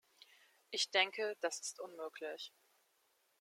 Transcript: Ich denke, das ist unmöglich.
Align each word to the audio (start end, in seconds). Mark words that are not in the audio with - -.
Ich 0.71 0.89
denke, 0.89 1.37
das 1.41 1.59
ist 1.59 1.79
unmöglich. 1.79 2.51